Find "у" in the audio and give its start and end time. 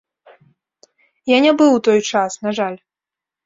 1.77-1.85